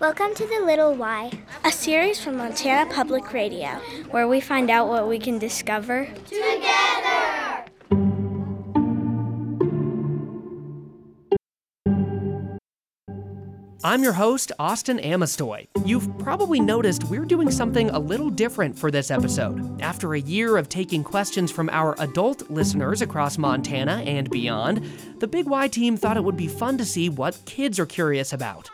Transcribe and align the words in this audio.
Welcome 0.00 0.32
to 0.36 0.46
The 0.46 0.64
Little 0.64 0.94
Why, 0.94 1.32
a 1.64 1.72
series 1.72 2.22
from 2.22 2.36
Montana 2.36 2.88
Public 2.94 3.32
Radio, 3.32 3.80
where 4.12 4.28
we 4.28 4.40
find 4.40 4.70
out 4.70 4.86
what 4.86 5.08
we 5.08 5.18
can 5.18 5.40
discover 5.40 6.06
together. 6.24 7.64
I'm 13.82 14.04
your 14.04 14.12
host, 14.12 14.52
Austin 14.60 15.00
Amestoy. 15.00 15.66
You've 15.84 16.16
probably 16.18 16.60
noticed 16.60 17.02
we're 17.04 17.24
doing 17.24 17.50
something 17.50 17.90
a 17.90 17.98
little 17.98 18.30
different 18.30 18.78
for 18.78 18.92
this 18.92 19.10
episode. 19.10 19.82
After 19.82 20.14
a 20.14 20.20
year 20.20 20.58
of 20.58 20.68
taking 20.68 21.02
questions 21.02 21.50
from 21.50 21.68
our 21.70 21.96
adult 21.98 22.48
listeners 22.48 23.02
across 23.02 23.36
Montana 23.36 24.04
and 24.06 24.30
beyond, 24.30 24.88
the 25.18 25.26
Big 25.26 25.46
Why 25.46 25.66
team 25.66 25.96
thought 25.96 26.16
it 26.16 26.22
would 26.22 26.36
be 26.36 26.46
fun 26.46 26.78
to 26.78 26.84
see 26.84 27.08
what 27.08 27.36
kids 27.46 27.80
are 27.80 27.86
curious 27.86 28.32
about. 28.32 28.70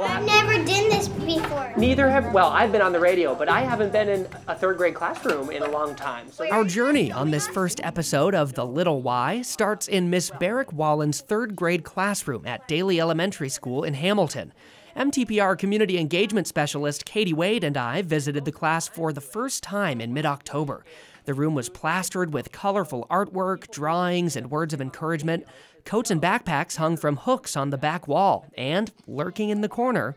I've 0.00 0.24
never 0.24 0.54
done 0.54 0.88
this 0.88 1.08
before. 1.08 1.72
Neither 1.76 2.08
have, 2.08 2.32
well, 2.32 2.48
I've 2.50 2.70
been 2.70 2.82
on 2.82 2.92
the 2.92 3.00
radio, 3.00 3.34
but 3.34 3.48
I 3.48 3.62
haven't 3.62 3.92
been 3.92 4.08
in 4.08 4.28
a 4.46 4.54
third 4.54 4.76
grade 4.76 4.94
classroom 4.94 5.50
in 5.50 5.62
a 5.62 5.70
long 5.70 5.94
time. 5.96 6.30
So 6.30 6.48
Our 6.50 6.64
journey 6.64 7.10
on 7.10 7.30
this 7.30 7.48
first 7.48 7.80
episode 7.82 8.34
of 8.34 8.54
The 8.54 8.64
Little 8.64 9.02
Why 9.02 9.42
starts 9.42 9.88
in 9.88 10.08
Miss 10.08 10.30
Barrick 10.30 10.72
Wallen's 10.72 11.20
third 11.20 11.56
grade 11.56 11.82
classroom 11.82 12.46
at 12.46 12.68
Daly 12.68 13.00
Elementary 13.00 13.48
School 13.48 13.82
in 13.82 13.94
Hamilton. 13.94 14.52
MTPR 14.96 15.58
community 15.58 15.98
engagement 15.98 16.46
specialist 16.46 17.04
Katie 17.04 17.32
Wade 17.32 17.64
and 17.64 17.76
I 17.76 18.02
visited 18.02 18.44
the 18.44 18.52
class 18.52 18.88
for 18.88 19.12
the 19.12 19.20
first 19.20 19.62
time 19.62 20.00
in 20.00 20.12
mid 20.12 20.26
October. 20.26 20.84
The 21.24 21.34
room 21.34 21.54
was 21.54 21.68
plastered 21.68 22.32
with 22.32 22.52
colorful 22.52 23.06
artwork, 23.10 23.70
drawings, 23.70 24.34
and 24.34 24.50
words 24.50 24.72
of 24.72 24.80
encouragement. 24.80 25.44
Coats 25.84 26.10
and 26.10 26.20
backpacks 26.20 26.76
hung 26.76 26.96
from 26.96 27.16
hooks 27.16 27.56
on 27.56 27.70
the 27.70 27.78
back 27.78 28.06
wall, 28.06 28.46
and 28.56 28.92
lurking 29.06 29.48
in 29.48 29.60
the 29.62 29.68
corner, 29.68 30.14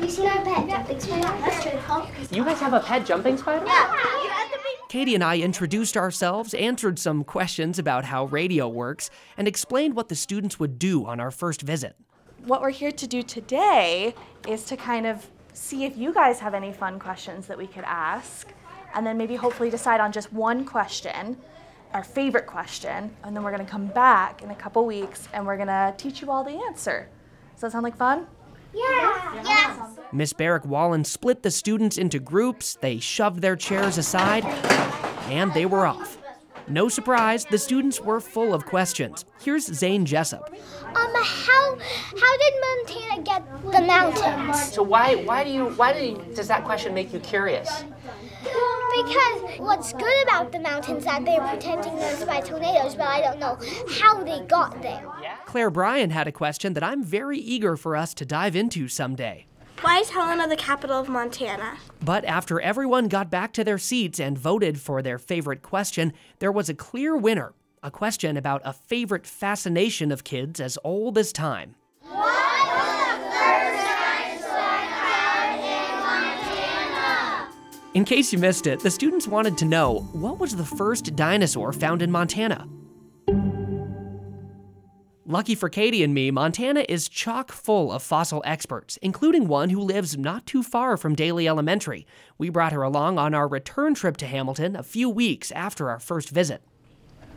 you 0.00 0.08
seen 0.08 0.26
our 0.26 0.44
pet 0.44 0.68
jumping 0.68 1.00
spider? 1.00 2.34
you 2.34 2.44
guys 2.44 2.60
have 2.60 2.74
a 2.74 2.80
pet 2.80 3.06
jumping 3.06 3.36
spider? 3.36 3.64
Yeah. 3.66 4.00
Katie 4.88 5.14
and 5.14 5.24
I 5.24 5.38
introduced 5.38 5.96
ourselves, 5.96 6.54
answered 6.54 6.98
some 7.00 7.24
questions 7.24 7.78
about 7.80 8.04
how 8.04 8.26
radio 8.26 8.68
works, 8.68 9.10
and 9.36 9.48
explained 9.48 9.96
what 9.96 10.08
the 10.08 10.14
students 10.14 10.60
would 10.60 10.78
do 10.78 11.06
on 11.06 11.18
our 11.18 11.32
first 11.32 11.62
visit. 11.62 11.96
what 12.44 12.60
we're 12.60 12.70
here 12.70 12.92
to 12.92 13.06
do 13.06 13.22
today 13.22 14.14
is 14.46 14.64
to 14.66 14.76
kind 14.76 15.06
of 15.06 15.26
see 15.54 15.84
if 15.84 15.96
you 15.96 16.12
guys 16.12 16.38
have 16.40 16.52
any 16.54 16.72
fun 16.72 16.98
questions 16.98 17.46
that 17.46 17.56
we 17.56 17.66
could 17.66 17.84
ask, 17.84 18.52
and 18.94 19.04
then 19.06 19.16
maybe 19.16 19.34
hopefully 19.34 19.70
decide 19.70 19.98
on 20.00 20.12
just 20.12 20.32
one 20.32 20.64
question, 20.64 21.36
our 21.94 22.02
favorite 22.02 22.46
question, 22.46 23.14
and 23.22 23.34
then 23.34 23.44
we're 23.44 23.52
gonna 23.52 23.64
come 23.64 23.86
back 23.86 24.42
in 24.42 24.50
a 24.50 24.54
couple 24.54 24.84
weeks 24.84 25.28
and 25.32 25.46
we're 25.46 25.56
gonna 25.56 25.94
teach 25.96 26.20
you 26.20 26.30
all 26.30 26.42
the 26.42 26.60
answer. 26.66 27.08
Does 27.52 27.60
that 27.60 27.72
sound 27.72 27.84
like 27.84 27.96
fun? 27.96 28.26
Yeah. 28.74 29.42
Yes. 29.44 29.98
Miss 30.12 30.32
Barrick 30.32 30.64
Wallen 30.64 31.04
split 31.04 31.44
the 31.44 31.52
students 31.52 31.96
into 31.96 32.18
groups, 32.18 32.76
they 32.80 32.98
shoved 32.98 33.40
their 33.40 33.54
chairs 33.54 33.96
aside, 33.96 34.44
and 35.30 35.54
they 35.54 35.66
were 35.66 35.86
off. 35.86 36.18
No 36.66 36.88
surprise, 36.88 37.44
the 37.44 37.58
students 37.58 38.00
were 38.00 38.20
full 38.20 38.52
of 38.52 38.66
questions. 38.66 39.24
Here's 39.40 39.66
Zane 39.66 40.04
Jessup. 40.04 40.52
Um, 40.96 41.12
how 41.14 41.78
how 41.78 42.38
did 42.38 42.54
Montana 42.60 43.22
get 43.22 43.72
the 43.72 43.82
mountains? 43.82 44.72
So 44.72 44.82
why 44.82 45.16
why 45.16 45.44
do 45.44 45.50
you 45.50 45.66
why 45.70 45.92
do 45.92 46.04
you, 46.04 46.34
does 46.34 46.48
that 46.48 46.64
question 46.64 46.92
make 46.92 47.12
you 47.12 47.20
curious? 47.20 47.84
Because 48.94 49.58
what's 49.58 49.92
good 49.92 50.22
about 50.22 50.52
the 50.52 50.60
mountains 50.60 51.04
that 51.04 51.24
they're 51.24 51.40
protecting 51.40 51.94
us 51.94 52.24
by 52.24 52.40
tornadoes, 52.40 52.94
but 52.94 53.06
I 53.06 53.20
don't 53.20 53.40
know 53.40 53.58
how 53.90 54.22
they 54.22 54.40
got 54.46 54.80
there. 54.82 55.04
Claire 55.46 55.70
Bryan 55.70 56.10
had 56.10 56.28
a 56.28 56.32
question 56.32 56.74
that 56.74 56.84
I'm 56.84 57.02
very 57.02 57.38
eager 57.38 57.76
for 57.76 57.96
us 57.96 58.14
to 58.14 58.24
dive 58.24 58.54
into 58.54 58.86
someday. 58.86 59.46
Why 59.80 59.98
is 59.98 60.10
Helena 60.10 60.48
the 60.48 60.56
capital 60.56 60.98
of 60.98 61.08
Montana? 61.08 61.76
But 62.02 62.24
after 62.24 62.60
everyone 62.60 63.08
got 63.08 63.30
back 63.30 63.52
to 63.54 63.64
their 63.64 63.78
seats 63.78 64.20
and 64.20 64.38
voted 64.38 64.80
for 64.80 65.02
their 65.02 65.18
favorite 65.18 65.62
question, 65.62 66.12
there 66.38 66.52
was 66.52 66.68
a 66.68 66.74
clear 66.74 67.16
winner. 67.16 67.52
A 67.82 67.90
question 67.90 68.36
about 68.36 68.62
a 68.64 68.72
favorite 68.72 69.26
fascination 69.26 70.10
of 70.10 70.24
kids 70.24 70.60
as 70.60 70.78
old 70.84 71.18
as 71.18 71.32
time. 71.32 71.74
In 77.94 78.04
case 78.04 78.32
you 78.32 78.40
missed 78.40 78.66
it, 78.66 78.80
the 78.80 78.90
students 78.90 79.28
wanted 79.28 79.56
to 79.56 79.64
know 79.64 80.00
what 80.12 80.40
was 80.40 80.56
the 80.56 80.64
first 80.64 81.14
dinosaur 81.14 81.72
found 81.72 82.02
in 82.02 82.10
Montana? 82.10 82.68
Lucky 85.24 85.54
for 85.54 85.68
Katie 85.68 86.02
and 86.02 86.12
me, 86.12 86.32
Montana 86.32 86.84
is 86.88 87.08
chock 87.08 87.52
full 87.52 87.92
of 87.92 88.02
fossil 88.02 88.42
experts, 88.44 88.96
including 89.00 89.46
one 89.46 89.70
who 89.70 89.80
lives 89.80 90.18
not 90.18 90.44
too 90.44 90.64
far 90.64 90.96
from 90.96 91.14
Daly 91.14 91.46
Elementary. 91.46 92.04
We 92.36 92.48
brought 92.48 92.72
her 92.72 92.82
along 92.82 93.20
on 93.20 93.32
our 93.32 93.46
return 93.46 93.94
trip 93.94 94.16
to 94.16 94.26
Hamilton 94.26 94.74
a 94.74 94.82
few 94.82 95.08
weeks 95.08 95.52
after 95.52 95.88
our 95.88 96.00
first 96.00 96.30
visit. 96.30 96.64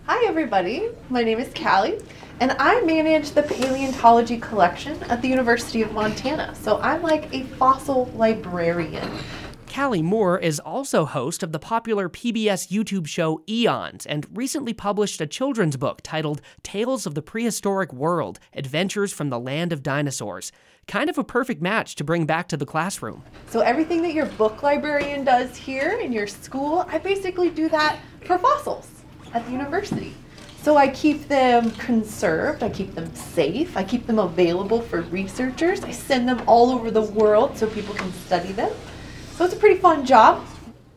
Hi, 0.07 0.25
everybody. 0.25 0.89
My 1.11 1.21
name 1.21 1.37
is 1.37 1.49
Kallie, 1.49 2.03
and 2.39 2.53
I 2.53 2.81
manage 2.81 3.29
the 3.29 3.43
paleontology 3.43 4.39
collection 4.39 5.03
at 5.03 5.21
the 5.21 5.27
University 5.27 5.83
of 5.83 5.91
Montana. 5.91 6.55
So 6.55 6.79
I'm 6.81 7.03
like 7.03 7.31
a 7.31 7.43
fossil 7.43 8.05
librarian. 8.15 9.07
Kallie 9.67 10.01
Moore 10.01 10.39
is 10.39 10.59
also 10.61 11.05
host 11.05 11.43
of 11.43 11.51
the 11.51 11.59
popular 11.59 12.09
PBS 12.09 12.69
YouTube 12.69 13.05
show 13.05 13.43
Eons 13.49 14.05
and 14.05 14.25
recently 14.35 14.73
published 14.73 15.21
a 15.21 15.27
children's 15.27 15.77
book 15.77 15.99
titled 16.03 16.41
Tales 16.63 17.05
of 17.05 17.15
the 17.15 17.21
Prehistoric 17.21 17.91
World 17.93 18.39
Adventures 18.53 19.11
from 19.11 19.29
the 19.29 19.39
Land 19.39 19.73
of 19.73 19.83
Dinosaurs. 19.83 20.51
Kind 20.87 21.09
of 21.09 21.17
a 21.17 21.23
perfect 21.23 21.61
match 21.61 21.95
to 21.95 22.03
bring 22.03 22.25
back 22.25 22.47
to 22.47 22.57
the 22.57 22.65
classroom. 22.65 23.23
So 23.49 23.59
everything 23.59 24.01
that 24.03 24.13
your 24.13 24.25
book 24.25 24.63
librarian 24.63 25.25
does 25.25 25.55
here 25.55 25.99
in 26.01 26.13
your 26.13 26.27
school, 26.27 26.85
I 26.87 26.97
basically 26.97 27.49
do 27.49 27.67
that 27.69 27.99
for 28.25 28.37
fossils 28.39 28.89
at 29.33 29.45
the 29.45 29.51
university. 29.51 30.15
So 30.61 30.77
I 30.77 30.87
keep 30.87 31.27
them 31.27 31.71
conserved, 31.71 32.63
I 32.63 32.69
keep 32.69 32.95
them 32.95 33.13
safe, 33.13 33.77
I 33.77 33.83
keep 33.83 34.07
them 34.07 34.17
available 34.17 34.81
for 34.81 35.01
researchers. 35.03 35.83
I 35.83 35.91
send 35.91 36.27
them 36.27 36.41
all 36.47 36.71
over 36.71 36.89
the 36.89 37.03
world 37.03 37.57
so 37.57 37.67
people 37.67 37.93
can 37.95 38.11
study 38.13 38.53
them. 38.53 38.71
So 39.37 39.45
it's 39.45 39.53
a 39.53 39.57
pretty 39.57 39.79
fun 39.79 40.03
job. 40.03 40.43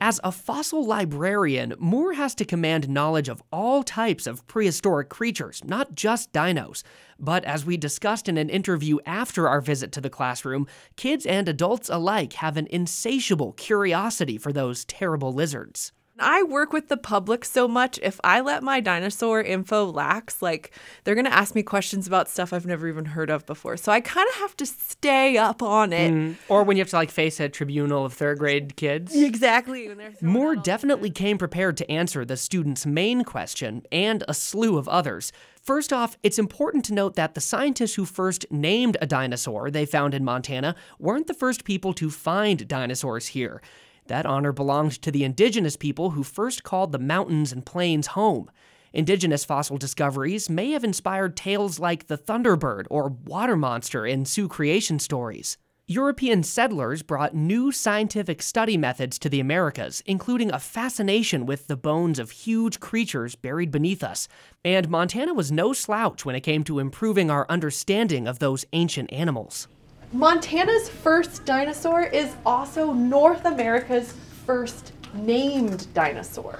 As 0.01 0.19
a 0.25 0.33
fossil 0.33 0.83
librarian, 0.83 1.75
Moore 1.78 2.15
has 2.15 2.34
to 2.37 2.47
command 2.47 2.89
knowledge 2.89 3.28
of 3.28 3.43
all 3.53 3.83
types 3.83 4.27
of 4.27 4.47
prehistoric 4.47 5.11
creatures, 5.11 5.62
not 5.62 5.95
just 5.95 6.33
dinos. 6.33 6.83
But 7.19 7.45
as 7.45 7.67
we 7.67 7.77
discussed 7.77 8.31
in 8.31 8.39
an 8.39 8.49
interview 8.49 8.97
after 9.05 9.47
our 9.47 9.61
visit 9.61 9.93
to 9.93 10.01
the 10.01 10.09
classroom, 10.09 10.67
kids 10.97 11.27
and 11.27 11.51
adults 11.51 11.91
alike 11.91 12.33
have 12.33 12.56
an 12.56 12.67
insatiable 12.71 13.53
curiosity 13.53 14.39
for 14.39 14.55
those 14.55 14.87
terrible 14.87 15.34
lizards. 15.34 15.93
I 16.21 16.43
work 16.43 16.73
with 16.73 16.89
the 16.89 16.97
public 16.97 17.45
so 17.45 17.67
much. 17.67 17.99
If 18.03 18.21
I 18.23 18.41
let 18.41 18.63
my 18.63 18.81
dinosaur 18.81 19.43
info 19.43 19.85
lax, 19.85 20.43
like 20.43 20.73
they're 21.05 21.15
going 21.15 21.25
to 21.25 21.33
ask 21.33 21.55
me 21.55 21.63
questions 21.63 22.07
about 22.07 22.29
stuff 22.29 22.53
I've 22.53 22.67
never 22.67 22.89
even 22.89 23.07
heard 23.07 23.31
of 23.31 23.47
before. 23.47 23.77
So 23.77 23.91
I 23.91 24.01
kind 24.01 24.29
of 24.29 24.35
have 24.37 24.57
to 24.59 24.67
stay 24.67 25.37
up 25.37 25.63
on 25.63 25.93
it. 25.93 26.13
Mm. 26.13 26.37
Or 26.49 26.63
when 26.63 26.77
you 26.77 26.83
have 26.83 26.91
to 26.91 26.97
like 26.97 27.11
face 27.11 27.41
a 27.41 27.49
tribunal 27.49 28.05
of 28.05 28.13
third 28.13 28.39
grade 28.39 28.77
kids. 28.77 29.15
Exactly. 29.15 29.89
When 29.89 29.99
they're 29.99 30.13
throwing 30.13 30.33
Moore 30.33 30.57
definitely 30.57 31.11
came 31.11 31.39
prepared 31.39 31.77
to 31.79 31.91
answer 31.91 32.25
the 32.25 32.37
student's 32.37 32.87
main 32.87 33.25
question 33.25 33.83
and 33.91 34.23
a 34.29 34.35
slew 34.35 34.79
of 34.79 34.89
others. 34.89 35.33
First 35.63 35.93
off, 35.93 36.17
it's 36.23 36.39
important 36.39 36.85
to 36.87 36.95
note 36.95 37.17
that 37.17 37.35
the 37.35 37.41
scientists 37.41 37.95
who 37.95 38.07
first 38.07 38.47
named 38.51 38.97
a 39.01 39.07
dinosaur 39.07 39.71
they 39.71 39.85
found 39.87 40.15
in 40.15 40.25
Montana 40.25 40.75
weren't 40.99 41.27
the 41.27 41.35
first 41.35 41.65
people 41.65 41.93
to 41.95 42.11
find 42.11 42.67
dinosaurs 42.67 43.29
here. 43.29 43.61
That 44.10 44.26
honor 44.26 44.50
belonged 44.50 45.00
to 45.03 45.12
the 45.12 45.22
indigenous 45.22 45.76
people 45.76 46.10
who 46.10 46.25
first 46.25 46.65
called 46.65 46.91
the 46.91 46.98
mountains 46.98 47.53
and 47.53 47.65
plains 47.65 48.09
home. 48.09 48.50
Indigenous 48.93 49.44
fossil 49.44 49.78
discoveries 49.78 50.50
may 50.50 50.72
have 50.72 50.82
inspired 50.82 51.37
tales 51.37 51.78
like 51.78 52.09
the 52.09 52.19
Thunderbird 52.19 52.87
or 52.91 53.10
Water 53.10 53.56
Monster 53.56 54.04
in 54.04 54.25
Sioux 54.25 54.48
creation 54.48 54.98
stories. 54.98 55.59
European 55.87 56.43
settlers 56.43 57.04
brought 57.04 57.36
new 57.36 57.71
scientific 57.71 58.42
study 58.42 58.77
methods 58.77 59.16
to 59.21 59.28
the 59.28 59.39
Americas, 59.39 60.03
including 60.07 60.51
a 60.51 60.59
fascination 60.59 61.47
with 61.47 61.68
the 61.68 61.77
bones 61.77 62.18
of 62.18 62.33
huge 62.33 62.80
creatures 62.80 63.36
buried 63.36 63.71
beneath 63.71 64.03
us. 64.03 64.27
And 64.65 64.89
Montana 64.89 65.34
was 65.34 65.53
no 65.53 65.72
slouch 65.72 66.24
when 66.24 66.34
it 66.34 66.41
came 66.41 66.65
to 66.65 66.80
improving 66.80 67.30
our 67.30 67.47
understanding 67.48 68.27
of 68.27 68.41
those 68.41 68.65
ancient 68.72 69.13
animals. 69.13 69.68
Montana's 70.12 70.89
first 70.89 71.45
dinosaur 71.45 72.03
is 72.03 72.34
also 72.45 72.92
North 72.92 73.45
America's 73.45 74.12
first 74.45 74.92
named 75.15 75.86
dinosaur, 75.95 76.59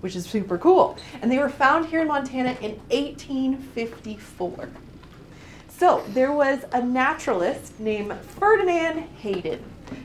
which 0.00 0.14
is 0.14 0.24
super 0.24 0.56
cool. 0.58 0.96
And 1.20 1.30
they 1.30 1.38
were 1.38 1.48
found 1.48 1.86
here 1.86 2.02
in 2.02 2.08
Montana 2.08 2.56
in 2.60 2.78
1854. 2.90 4.68
So 5.76 6.04
there 6.10 6.30
was 6.30 6.60
a 6.72 6.80
naturalist 6.80 7.80
named 7.80 8.14
Ferdinand 8.38 9.00
Hayden 9.18 9.60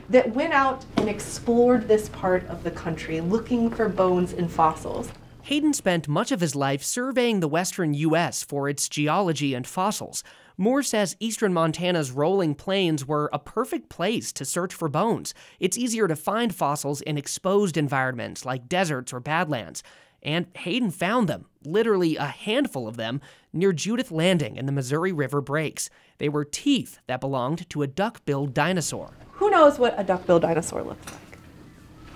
that 0.08 0.34
went 0.34 0.52
out 0.52 0.84
and 0.96 1.08
explored 1.08 1.86
this 1.86 2.08
part 2.08 2.44
of 2.48 2.64
the 2.64 2.72
country 2.72 3.20
looking 3.20 3.70
for 3.70 3.88
bones 3.88 4.32
and 4.32 4.50
fossils. 4.50 5.12
Hayden 5.42 5.72
spent 5.74 6.08
much 6.08 6.32
of 6.32 6.40
his 6.40 6.56
life 6.56 6.82
surveying 6.82 7.38
the 7.38 7.48
western 7.48 7.94
U.S. 7.94 8.42
for 8.42 8.68
its 8.68 8.88
geology 8.88 9.54
and 9.54 9.66
fossils. 9.66 10.24
Moore 10.60 10.82
says 10.82 11.16
eastern 11.20 11.54
Montana's 11.54 12.10
rolling 12.10 12.54
plains 12.54 13.06
were 13.06 13.30
a 13.32 13.38
perfect 13.38 13.88
place 13.88 14.30
to 14.30 14.44
search 14.44 14.74
for 14.74 14.90
bones. 14.90 15.32
It's 15.58 15.78
easier 15.78 16.06
to 16.06 16.14
find 16.14 16.54
fossils 16.54 17.00
in 17.00 17.16
exposed 17.16 17.78
environments 17.78 18.44
like 18.44 18.68
deserts 18.68 19.10
or 19.10 19.20
badlands. 19.20 19.82
And 20.22 20.48
Hayden 20.58 20.90
found 20.90 21.30
them, 21.30 21.46
literally 21.64 22.16
a 22.16 22.26
handful 22.26 22.86
of 22.86 22.98
them, 22.98 23.22
near 23.54 23.72
Judith 23.72 24.10
Landing 24.10 24.58
in 24.58 24.66
the 24.66 24.72
Missouri 24.72 25.12
River 25.12 25.40
breaks. 25.40 25.88
They 26.18 26.28
were 26.28 26.44
teeth 26.44 26.98
that 27.06 27.22
belonged 27.22 27.70
to 27.70 27.80
a 27.80 27.86
duck 27.86 28.22
billed 28.26 28.52
dinosaur. 28.52 29.14
Who 29.32 29.48
knows 29.48 29.78
what 29.78 29.98
a 29.98 30.04
duck-billed 30.04 30.42
dinosaur 30.42 30.82
looks 30.82 31.10
like? 31.10 31.38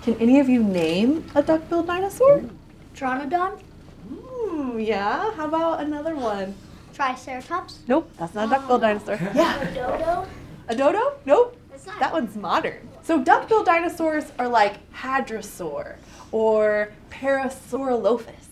Can 0.03 0.13
any 0.21 0.39
of 0.39 0.47
you 0.47 0.61
name 0.63 1.25
a 1.33 1.41
duck-billed 1.41 1.87
dinosaur? 1.87 2.43
Pteranodon, 2.93 3.59
Hmm, 4.07 4.77
yeah. 4.77 5.31
How 5.31 5.47
about 5.47 5.81
another 5.81 6.15
one? 6.15 6.53
Triceratops, 6.95 7.79
Nope, 7.87 8.09
that's 8.17 8.33
not 8.33 8.47
a 8.47 8.51
duck-billed 8.51 8.83
oh. 8.83 8.87
dinosaur. 8.87 9.19
Yeah. 9.35 9.59
A 9.59 9.73
dodo. 9.75 10.27
A 10.69 10.75
dodo? 10.75 11.17
Nope. 11.25 11.57
That's 11.69 11.85
That 11.99 12.13
one's 12.13 12.37
modern. 12.37 12.87
So 13.03 13.21
duck-billed 13.21 13.65
dinosaurs 13.65 14.31
are 14.39 14.47
like 14.47 14.77
hadrosaur 14.93 15.97
or 16.31 16.93
Parasaurolophus. 17.11 18.47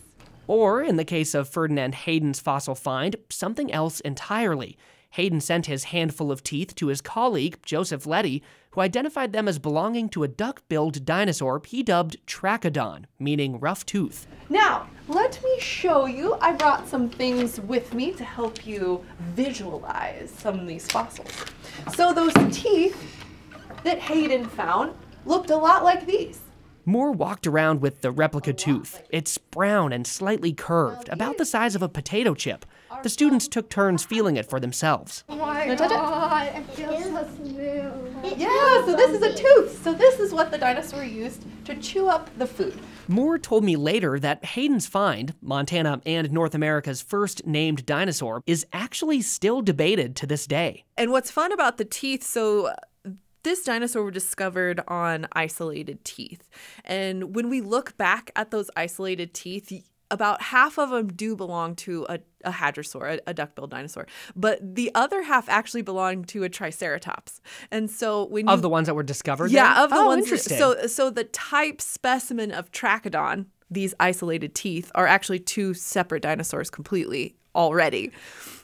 Or, 0.45 0.81
in 0.81 0.97
the 0.97 1.05
case 1.05 1.33
of 1.33 1.47
Ferdinand 1.47 1.95
Hayden's 1.95 2.41
fossil 2.41 2.75
find, 2.75 3.15
something 3.29 3.71
else 3.71 4.01
entirely. 4.01 4.77
Hayden 5.13 5.41
sent 5.41 5.67
his 5.67 5.85
handful 5.85 6.31
of 6.31 6.41
teeth 6.41 6.73
to 6.73 6.87
his 6.87 6.99
colleague, 6.99 7.59
Joseph 7.63 8.07
Leidy, 8.07 8.41
who 8.71 8.81
identified 8.81 9.31
them 9.31 9.47
as 9.47 9.59
belonging 9.59 10.09
to 10.09 10.23
a 10.23 10.27
duck 10.27 10.63
billed 10.67 11.05
dinosaur 11.05 11.61
he 11.63 11.83
dubbed 11.83 12.17
Trachodon, 12.25 13.05
meaning 13.19 13.59
rough 13.59 13.85
tooth. 13.85 14.25
Now, 14.49 14.87
let 15.07 15.39
me 15.43 15.59
show 15.59 16.07
you. 16.07 16.35
I 16.41 16.53
brought 16.53 16.87
some 16.87 17.11
things 17.11 17.61
with 17.61 17.93
me 17.93 18.13
to 18.13 18.23
help 18.23 18.65
you 18.65 19.05
visualize 19.19 20.31
some 20.31 20.59
of 20.59 20.65
these 20.65 20.91
fossils. 20.91 21.45
So 21.93 22.11
those 22.11 22.33
teeth 22.51 22.97
that 23.83 23.99
Hayden 23.99 24.45
found 24.45 24.95
looked 25.27 25.51
a 25.51 25.57
lot 25.57 25.83
like 25.83 26.07
these. 26.07 26.39
Moore 26.85 27.11
walked 27.11 27.45
around 27.45 27.81
with 27.81 28.01
the 28.01 28.11
replica 28.11 28.51
tooth. 28.51 29.03
It's 29.11 29.37
brown 29.37 29.93
and 29.93 30.07
slightly 30.07 30.53
curved, 30.53 31.07
about 31.09 31.37
the 31.37 31.45
size 31.45 31.75
of 31.75 31.83
a 31.83 31.87
potato 31.87 32.33
chip. 32.33 32.65
The 33.03 33.09
students 33.09 33.49
took 33.49 33.69
turns 33.69 34.05
feeling 34.05 34.37
it 34.37 34.49
for 34.49 34.59
themselves. 34.61 35.25
Oh 35.27 35.35
Wanna 35.35 35.75
touch 35.75 35.91
it? 35.91 35.97
Yeah, 38.37 38.85
so 38.85 38.95
this 38.95 39.11
is 39.11 39.21
a 39.21 39.35
tooth. 39.35 39.83
So 39.83 39.93
this 39.93 40.19
is 40.19 40.33
what 40.33 40.51
the 40.51 40.57
dinosaur 40.57 41.03
used 41.03 41.43
to 41.65 41.75
chew 41.75 42.07
up 42.07 42.29
the 42.37 42.47
food. 42.47 42.79
Moore 43.09 43.37
told 43.37 43.65
me 43.65 43.75
later 43.75 44.17
that 44.19 44.45
Hayden's 44.45 44.87
find, 44.87 45.33
Montana 45.41 46.01
and 46.05 46.31
North 46.31 46.55
America's 46.55 47.01
first 47.01 47.45
named 47.45 47.85
dinosaur, 47.85 48.41
is 48.47 48.65
actually 48.71 49.21
still 49.21 49.61
debated 49.61 50.15
to 50.15 50.25
this 50.25 50.47
day. 50.47 50.85
And 50.97 51.11
what's 51.11 51.29
fun 51.29 51.51
about 51.51 51.77
the 51.77 51.85
teeth, 51.85 52.23
so 52.23 52.73
this 53.43 53.65
dinosaur 53.65 54.05
was 54.05 54.13
discovered 54.13 54.81
on 54.87 55.27
isolated 55.33 56.05
teeth. 56.05 56.49
And 56.85 57.35
when 57.35 57.49
we 57.49 57.59
look 57.59 57.97
back 57.97 58.31
at 58.37 58.51
those 58.51 58.69
isolated 58.77 59.33
teeth, 59.33 59.67
y- 59.71 59.83
about 60.13 60.41
half 60.41 60.77
of 60.77 60.91
them 60.91 61.07
do 61.07 61.35
belong 61.35 61.75
to 61.75 62.05
a, 62.07 62.19
a 62.45 62.51
hadrosaur, 62.51 63.15
a, 63.15 63.31
a 63.31 63.33
duck-billed 63.33 63.71
dinosaur, 63.71 64.05
but 64.35 64.75
the 64.75 64.91
other 64.93 65.23
half 65.23 65.49
actually 65.49 65.81
belong 65.81 66.23
to 66.25 66.43
a 66.43 66.49
triceratops. 66.49 67.41
And 67.71 67.89
so 67.89 68.25
when 68.25 68.47
you 68.47 68.53
Of 68.53 68.61
the 68.61 68.69
ones 68.69 68.85
that 68.87 68.93
were 68.93 69.03
discovered? 69.03 69.49
yeah, 69.51 69.73
then? 69.73 69.83
of 69.83 69.89
the 69.89 69.95
oh, 69.97 70.07
ones. 70.07 70.23
Interesting. 70.23 70.57
So, 70.57 70.87
so 70.87 71.09
the 71.09 71.23
type 71.23 71.81
specimen 71.81 72.51
of 72.51 72.71
Trachodon, 72.71 73.47
these 73.73 73.93
isolated 73.99 74.55
teeth, 74.55 74.91
are 74.95 75.07
actually 75.07 75.39
two 75.39 75.73
separate 75.73 76.23
dinosaurs 76.23 76.69
completely 76.69 77.35
already, 77.55 78.11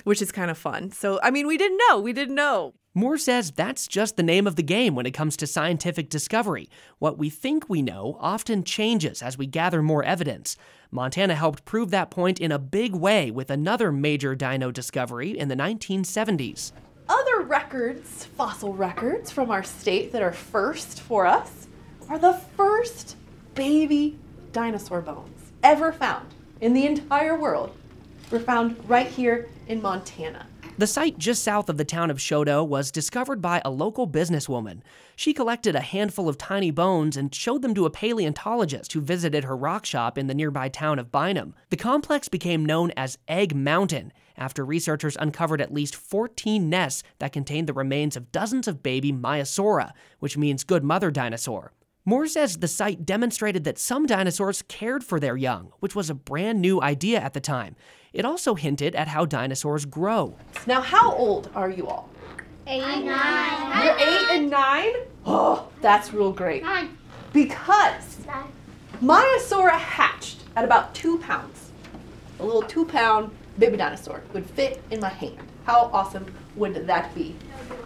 which 0.03 0.21
is 0.21 0.31
kind 0.31 0.49
of 0.49 0.57
fun. 0.57 0.91
So, 0.91 1.19
I 1.21 1.31
mean, 1.31 1.47
we 1.47 1.57
didn't 1.57 1.79
know. 1.89 1.99
We 1.99 2.13
didn't 2.13 2.35
know. 2.35 2.73
Moore 2.95 3.19
says 3.19 3.51
that's 3.51 3.87
just 3.87 4.17
the 4.17 4.23
name 4.23 4.47
of 4.47 4.55
the 4.55 4.63
game 4.63 4.95
when 4.95 5.05
it 5.05 5.13
comes 5.13 5.37
to 5.37 5.45
scientific 5.45 6.09
discovery. 6.09 6.69
What 6.97 7.19
we 7.19 7.29
think 7.29 7.69
we 7.69 7.83
know 7.83 8.17
often 8.19 8.63
changes 8.63 9.21
as 9.21 9.37
we 9.37 9.45
gather 9.45 9.83
more 9.83 10.03
evidence. 10.03 10.57
Montana 10.89 11.35
helped 11.35 11.65
prove 11.65 11.91
that 11.91 12.09
point 12.09 12.39
in 12.39 12.51
a 12.51 12.57
big 12.57 12.95
way 12.95 13.29
with 13.29 13.51
another 13.51 13.91
major 13.91 14.33
dino 14.33 14.71
discovery 14.71 15.37
in 15.37 15.49
the 15.49 15.55
1970s. 15.55 16.71
Other 17.07 17.41
records, 17.41 18.25
fossil 18.25 18.73
records 18.73 19.29
from 19.29 19.51
our 19.51 19.63
state 19.63 20.11
that 20.11 20.23
are 20.23 20.33
first 20.33 20.99
for 21.01 21.27
us, 21.27 21.67
are 22.09 22.17
the 22.17 22.33
first 22.33 23.15
baby 23.53 24.17
dinosaur 24.51 25.01
bones 25.01 25.51
ever 25.63 25.91
found 25.91 26.33
in 26.61 26.73
the 26.73 26.85
entire 26.85 27.37
world 27.37 27.75
were 28.31 28.39
found 28.39 28.77
right 28.87 29.07
here 29.07 29.49
in 29.67 29.81
Montana. 29.81 30.45
The 30.77 30.87
site 30.87 31.17
just 31.17 31.43
south 31.43 31.67
of 31.67 31.75
the 31.75 31.83
town 31.83 32.09
of 32.09 32.19
Choteau 32.19 32.63
was 32.63 32.89
discovered 32.89 33.41
by 33.41 33.61
a 33.65 33.69
local 33.69 34.07
businesswoman. 34.07 34.81
She 35.15 35.33
collected 35.33 35.75
a 35.75 35.81
handful 35.81 36.29
of 36.29 36.37
tiny 36.37 36.71
bones 36.71 37.17
and 37.17 37.35
showed 37.35 37.61
them 37.61 37.73
to 37.75 37.85
a 37.85 37.89
paleontologist 37.89 38.93
who 38.93 39.01
visited 39.01 39.43
her 39.43 39.57
rock 39.57 39.85
shop 39.85 40.17
in 40.17 40.27
the 40.27 40.33
nearby 40.33 40.69
town 40.69 40.97
of 40.97 41.11
Bynum. 41.11 41.53
The 41.69 41.75
complex 41.75 42.29
became 42.29 42.65
known 42.65 42.91
as 42.95 43.17
Egg 43.27 43.53
Mountain 43.53 44.13
after 44.37 44.63
researchers 44.63 45.17
uncovered 45.19 45.59
at 45.59 45.73
least 45.73 45.97
14 45.97 46.69
nests 46.69 47.03
that 47.17 47.33
contained 47.33 47.67
the 47.67 47.73
remains 47.73 48.15
of 48.15 48.31
dozens 48.31 48.65
of 48.65 48.81
baby 48.81 49.11
Maiasaura, 49.11 49.91
which 50.19 50.37
means 50.37 50.63
good 50.63 50.85
mother 50.85 51.11
dinosaur. 51.11 51.73
Moore 52.05 52.27
says 52.27 52.57
the 52.57 52.67
site 52.67 53.05
demonstrated 53.05 53.63
that 53.65 53.77
some 53.77 54.05
dinosaurs 54.05 54.61
cared 54.63 55.03
for 55.03 55.19
their 55.19 55.35
young, 55.37 55.71
which 55.79 55.95
was 55.95 56.09
a 56.09 56.13
brand 56.15 56.61
new 56.61 56.81
idea 56.81 57.19
at 57.19 57.33
the 57.33 57.41
time. 57.41 57.75
It 58.13 58.25
also 58.25 58.55
hinted 58.55 58.95
at 58.95 59.09
how 59.09 59.25
dinosaurs 59.25 59.85
grow. 59.85 60.35
Now, 60.65 60.81
how 60.81 61.13
old 61.13 61.49
are 61.53 61.69
you 61.69 61.87
all? 61.87 62.09
Eight, 62.65 62.81
nine, 63.03 63.85
You're 63.85 63.97
eight 63.97 64.27
and 64.31 64.49
nine? 64.49 64.93
Oh, 65.25 65.67
that's 65.81 66.13
real 66.13 66.31
great. 66.31 66.63
nine, 66.63 66.97
Because 67.33 68.25
nine. 68.25 68.51
Maiasaura 69.01 69.71
hatched 69.77 70.39
at 70.55 70.63
about 70.63 70.93
two 70.95 71.17
pounds. 71.19 71.71
A 72.39 72.45
little 72.45 72.61
two 72.63 72.85
pound 72.85 73.31
baby 73.57 73.75
dinosaur 73.77 74.23
would 74.33 74.45
fit 74.49 74.81
in 74.91 74.99
my 74.99 75.09
hand. 75.09 75.37
How 75.65 75.89
awesome 75.93 76.25
would 76.59 76.85
that 76.87 77.15
be? 77.15 77.35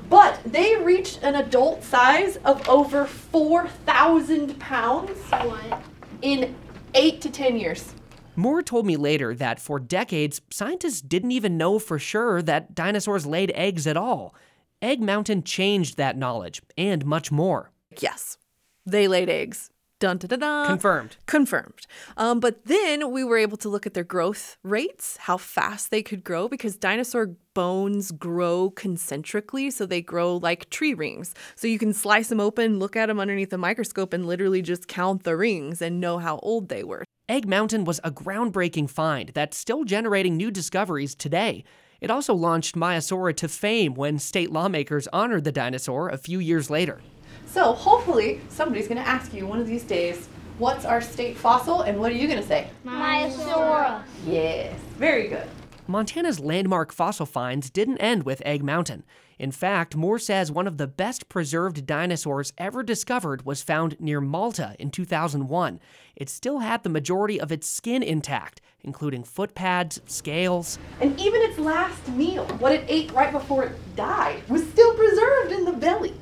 But 0.09 0.39
they 0.45 0.75
reached 0.75 1.23
an 1.23 1.35
adult 1.35 1.83
size 1.83 2.37
of 2.43 2.67
over 2.67 3.05
4,000 3.05 4.59
pounds 4.59 5.17
What? 5.29 5.81
in 6.21 6.55
eight 6.93 7.21
to 7.21 7.29
10 7.29 7.57
years. 7.57 7.93
Moore 8.35 8.61
told 8.63 8.85
me 8.85 8.97
later 8.97 9.35
that 9.35 9.59
for 9.59 9.79
decades, 9.79 10.41
scientists 10.51 11.01
didn't 11.01 11.31
even 11.31 11.57
know 11.57 11.77
for 11.79 11.99
sure 11.99 12.41
that 12.41 12.73
dinosaurs 12.75 13.25
laid 13.25 13.51
eggs 13.55 13.85
at 13.85 13.95
all. 13.95 14.33
Egg 14.81 15.01
Mountain 15.01 15.43
changed 15.43 15.97
that 15.97 16.17
knowledge 16.17 16.61
and 16.77 17.05
much 17.05 17.31
more. 17.31 17.71
Yes, 17.99 18.37
they 18.85 19.07
laid 19.07 19.29
eggs. 19.29 19.69
Dun 20.03 20.17
da 20.17 20.27
da 20.27 20.35
da. 20.35 20.65
Confirmed. 20.67 21.15
Confirmed. 21.27 21.87
Um, 22.17 22.41
but 22.41 22.65
then 22.65 23.09
we 23.13 23.23
were 23.23 23.37
able 23.37 23.55
to 23.55 23.69
look 23.69 23.85
at 23.85 23.93
their 23.93 24.03
growth 24.03 24.57
rates, 24.61 25.15
how 25.15 25.37
fast 25.37 25.91
they 25.91 26.03
could 26.03 26.25
grow, 26.25 26.49
because 26.49 26.75
dinosaur 26.75 27.37
bones 27.53 28.11
grow 28.11 28.69
concentrically. 28.71 29.71
So 29.71 29.85
they 29.85 30.01
grow 30.01 30.35
like 30.35 30.69
tree 30.69 30.93
rings. 30.93 31.33
So 31.55 31.67
you 31.67 31.79
can 31.79 31.93
slice 31.93 32.27
them 32.27 32.41
open, 32.41 32.79
look 32.79 32.97
at 32.97 33.05
them 33.05 33.17
underneath 33.17 33.53
a 33.53 33.57
microscope, 33.57 34.11
and 34.11 34.25
literally 34.25 34.61
just 34.61 34.89
count 34.89 35.23
the 35.23 35.37
rings 35.37 35.81
and 35.81 36.01
know 36.01 36.17
how 36.17 36.35
old 36.39 36.67
they 36.67 36.83
were. 36.83 37.05
Egg 37.29 37.47
Mountain 37.47 37.85
was 37.85 38.01
a 38.03 38.11
groundbreaking 38.11 38.89
find 38.89 39.29
that's 39.29 39.55
still 39.55 39.85
generating 39.85 40.35
new 40.35 40.51
discoveries 40.51 41.15
today. 41.15 41.63
It 42.01 42.11
also 42.11 42.33
launched 42.33 42.75
Maiasaura 42.75 43.37
to 43.37 43.47
fame 43.47 43.93
when 43.93 44.19
state 44.19 44.51
lawmakers 44.51 45.07
honored 45.13 45.45
the 45.45 45.53
dinosaur 45.53 46.09
a 46.09 46.17
few 46.17 46.39
years 46.39 46.69
later. 46.69 46.99
So 47.45 47.73
hopefully 47.73 48.41
somebody's 48.49 48.87
going 48.87 49.01
to 49.01 49.07
ask 49.07 49.33
you 49.33 49.45
one 49.45 49.59
of 49.59 49.67
these 49.67 49.83
days, 49.83 50.27
what's 50.57 50.85
our 50.85 51.01
state 51.01 51.37
fossil? 51.37 51.81
And 51.81 51.99
what 51.99 52.11
are 52.11 52.15
you 52.15 52.27
going 52.27 52.41
to 52.41 52.47
say? 52.47 52.69
Maiasaura. 52.85 54.03
Yes. 54.25 54.79
Very 54.97 55.27
good. 55.27 55.47
Montana's 55.87 56.39
landmark 56.39 56.93
fossil 56.93 57.25
finds 57.25 57.69
didn't 57.69 57.97
end 57.97 58.23
with 58.23 58.41
Egg 58.45 58.63
Mountain. 58.63 59.03
In 59.37 59.51
fact, 59.51 59.95
Moore 59.95 60.19
says 60.19 60.51
one 60.51 60.67
of 60.67 60.77
the 60.77 60.87
best 60.87 61.27
preserved 61.27 61.85
dinosaurs 61.85 62.53
ever 62.57 62.83
discovered 62.83 63.45
was 63.45 63.61
found 63.61 63.99
near 63.99 64.21
Malta 64.21 64.75
in 64.79 64.91
2001. 64.91 65.79
It 66.15 66.29
still 66.29 66.59
had 66.59 66.83
the 66.83 66.89
majority 66.89 67.41
of 67.41 67.51
its 67.51 67.67
skin 67.67 68.01
intact, 68.01 68.61
including 68.81 69.25
foot 69.25 69.55
pads, 69.55 69.99
scales. 70.05 70.77
And 71.01 71.19
even 71.19 71.41
its 71.41 71.59
last 71.59 72.07
meal, 72.09 72.45
what 72.59 72.71
it 72.71 72.85
ate 72.87 73.11
right 73.11 73.33
before 73.33 73.63
it 73.63 73.95
died, 73.95 74.47
was 74.47 74.63
still 74.69 74.93
preserved 74.93 75.51
in 75.51 75.65
the 75.65 75.73
belly. 75.73 76.13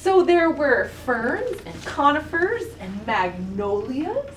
So 0.00 0.22
there 0.22 0.50
were 0.50 0.86
ferns 1.04 1.60
and 1.66 1.84
conifers 1.84 2.62
and 2.80 3.06
magnolias 3.06 4.34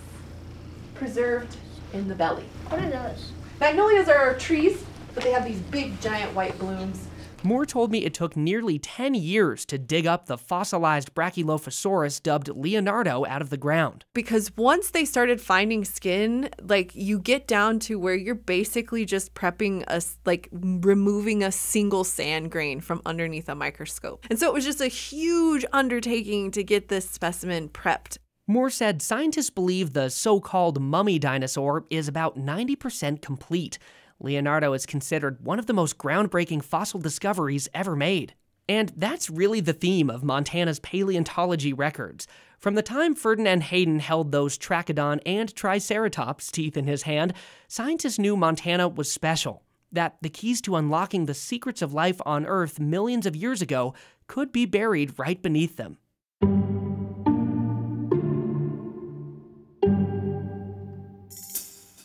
preserved 0.93 1.55
in 1.93 2.09
the 2.09 2.15
belly. 2.15 2.43
What 2.67 2.81
are 2.81 2.89
those? 2.89 3.31
Magnolias 3.61 4.09
are 4.09 4.33
trees, 4.33 4.83
but 5.13 5.23
they 5.23 5.31
have 5.31 5.45
these 5.45 5.61
big 5.61 6.01
giant 6.01 6.35
white 6.35 6.59
blooms. 6.59 7.07
Moore 7.45 7.65
told 7.65 7.91
me 7.91 8.05
it 8.05 8.13
took 8.13 8.37
nearly 8.37 8.79
10 8.79 9.15
years 9.15 9.65
to 9.65 9.77
dig 9.77 10.07
up 10.07 10.27
the 10.27 10.37
fossilized 10.37 11.13
Brachylophosaurus 11.13 12.23
dubbed 12.23 12.47
Leonardo 12.47 13.25
out 13.25 13.41
of 13.41 13.49
the 13.49 13.57
ground. 13.57 14.05
Because 14.13 14.55
once 14.55 14.91
they 14.91 15.03
started 15.03 15.41
finding 15.41 15.83
skin, 15.83 16.49
like 16.61 16.95
you 16.95 17.19
get 17.19 17.45
down 17.45 17.79
to 17.79 17.99
where 17.99 18.15
you're 18.15 18.33
basically 18.33 19.03
just 19.03 19.33
prepping 19.33 19.83
a 19.87 20.01
like 20.25 20.47
removing 20.53 21.43
a 21.43 21.51
single 21.51 22.05
sand 22.05 22.49
grain 22.49 22.79
from 22.79 23.01
underneath 23.05 23.49
a 23.49 23.55
microscope. 23.55 24.25
And 24.29 24.39
so 24.39 24.47
it 24.47 24.53
was 24.53 24.63
just 24.63 24.79
a 24.79 24.87
huge 24.87 25.65
undertaking 25.73 26.51
to 26.51 26.63
get 26.63 26.87
this 26.87 27.09
specimen 27.09 27.67
prepped. 27.67 28.19
Moore 28.47 28.69
said 28.69 29.01
scientists 29.01 29.49
believe 29.49 29.93
the 29.93 30.09
so 30.09 30.41
called 30.41 30.81
mummy 30.81 31.17
dinosaur 31.17 31.85
is 31.89 32.09
about 32.09 32.37
90% 32.37 33.21
complete. 33.21 33.79
Leonardo 34.23 34.73
is 34.73 34.85
considered 34.85 35.45
one 35.45 35.59
of 35.59 35.67
the 35.67 35.73
most 35.73 35.97
groundbreaking 35.97 36.63
fossil 36.63 36.99
discoveries 36.99 37.67
ever 37.73 37.95
made. 37.95 38.33
And 38.69 38.93
that's 38.95 39.29
really 39.29 39.59
the 39.59 39.73
theme 39.73 40.09
of 40.09 40.23
Montana's 40.23 40.79
paleontology 40.79 41.73
records. 41.73 42.25
From 42.57 42.75
the 42.75 42.81
time 42.81 43.13
Ferdinand 43.13 43.63
Hayden 43.63 43.99
held 43.99 44.31
those 44.31 44.57
Trachodon 44.57 45.19
and 45.25 45.53
Triceratops 45.53 46.49
teeth 46.49 46.77
in 46.77 46.87
his 46.87 47.03
hand, 47.03 47.33
scientists 47.67 48.17
knew 48.17 48.37
Montana 48.37 48.87
was 48.87 49.11
special. 49.11 49.63
That 49.91 50.15
the 50.21 50.29
keys 50.29 50.61
to 50.61 50.77
unlocking 50.77 51.25
the 51.25 51.33
secrets 51.33 51.81
of 51.81 51.93
life 51.93 52.21
on 52.25 52.45
Earth 52.45 52.79
millions 52.79 53.25
of 53.25 53.35
years 53.35 53.61
ago 53.61 53.93
could 54.27 54.53
be 54.53 54.65
buried 54.65 55.19
right 55.19 55.41
beneath 55.41 55.75
them. 55.75 55.97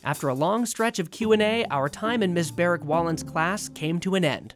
After 0.09 0.29
a 0.29 0.35
long 0.35 0.65
stretch 0.65 0.99
of 0.99 1.11
Q&A, 1.11 1.67
our 1.67 1.87
time 1.91 2.23
in 2.23 2.33
Miss 2.33 2.51
Barrick 2.51 2.83
Wallen's 2.83 3.23
class 3.23 3.69
came 3.69 4.01
to 4.01 4.15
an 4.15 4.25
end. 4.25 4.55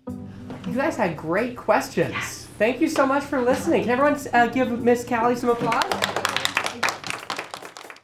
You 0.67 0.73
guys 0.75 0.97
had 0.97 1.15
great 1.15 1.59
questions. 1.59 2.15
Thank 2.57 2.81
you 2.81 2.89
so 2.89 3.05
much 3.05 3.23
for 3.23 3.39
listening. 3.39 3.83
Can 3.83 3.91
everyone 3.91 4.19
uh, 4.33 4.47
give 4.47 4.83
Miss 4.83 5.05
Kallie 5.05 5.37
some 5.37 5.51
applause? 5.51 5.85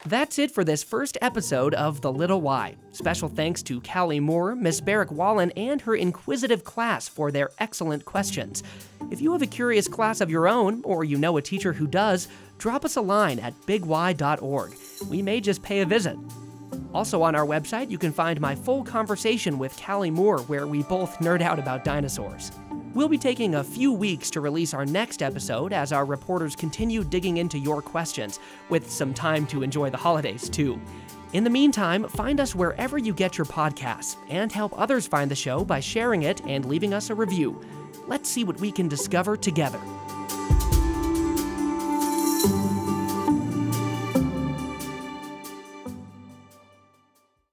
That's 0.04 0.38
it 0.38 0.50
for 0.50 0.62
this 0.62 0.82
first 0.82 1.16
episode 1.22 1.72
of 1.72 2.02
The 2.02 2.12
Little 2.12 2.42
Why. 2.42 2.76
Special 2.92 3.30
thanks 3.30 3.62
to 3.62 3.80
Kallie 3.80 4.20
Moore, 4.20 4.54
Miss 4.54 4.82
Barrick 4.82 5.10
Wallen, 5.10 5.50
and 5.52 5.80
her 5.80 5.94
inquisitive 5.94 6.64
class 6.64 7.08
for 7.08 7.30
their 7.30 7.48
excellent 7.60 8.04
questions. 8.04 8.62
If 9.10 9.22
you 9.22 9.32
have 9.32 9.40
a 9.40 9.46
curious 9.46 9.88
class 9.88 10.20
of 10.20 10.28
your 10.28 10.48
own, 10.48 10.82
or 10.84 11.02
you 11.02 11.16
know 11.16 11.38
a 11.38 11.42
teacher 11.42 11.72
who 11.72 11.86
does, 11.86 12.28
drop 12.58 12.84
us 12.84 12.96
a 12.96 13.00
line 13.00 13.38
at 13.38 13.58
bigwhy.org. 13.62 14.74
We 15.08 15.22
may 15.22 15.40
just 15.40 15.62
pay 15.62 15.80
a 15.80 15.86
visit. 15.86 16.18
Also, 16.94 17.22
on 17.22 17.34
our 17.34 17.46
website, 17.46 17.90
you 17.90 17.98
can 17.98 18.12
find 18.12 18.40
my 18.40 18.54
full 18.54 18.82
conversation 18.82 19.58
with 19.58 19.76
Kallie 19.76 20.10
Moore, 20.10 20.40
where 20.42 20.66
we 20.66 20.82
both 20.82 21.18
nerd 21.18 21.42
out 21.42 21.58
about 21.58 21.84
dinosaurs. 21.84 22.50
We'll 22.94 23.08
be 23.08 23.18
taking 23.18 23.56
a 23.56 23.64
few 23.64 23.92
weeks 23.92 24.30
to 24.30 24.40
release 24.40 24.72
our 24.72 24.86
next 24.86 25.22
episode 25.22 25.72
as 25.72 25.92
our 25.92 26.06
reporters 26.06 26.56
continue 26.56 27.04
digging 27.04 27.36
into 27.36 27.58
your 27.58 27.82
questions, 27.82 28.40
with 28.70 28.90
some 28.90 29.12
time 29.12 29.46
to 29.48 29.62
enjoy 29.62 29.90
the 29.90 29.98
holidays, 29.98 30.48
too. 30.48 30.80
In 31.34 31.44
the 31.44 31.50
meantime, 31.50 32.08
find 32.08 32.40
us 32.40 32.54
wherever 32.54 32.96
you 32.96 33.12
get 33.12 33.36
your 33.36 33.44
podcasts 33.44 34.16
and 34.30 34.50
help 34.50 34.72
others 34.80 35.06
find 35.06 35.30
the 35.30 35.34
show 35.34 35.64
by 35.64 35.80
sharing 35.80 36.22
it 36.22 36.40
and 36.46 36.64
leaving 36.64 36.94
us 36.94 37.10
a 37.10 37.14
review. 37.14 37.60
Let's 38.06 38.30
see 38.30 38.44
what 38.44 38.58
we 38.60 38.72
can 38.72 38.88
discover 38.88 39.36
together. 39.36 39.78